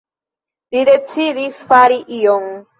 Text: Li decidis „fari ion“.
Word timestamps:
Li 0.77 0.83
decidis 0.91 1.63
„fari 1.71 2.03
ion“. 2.25 2.53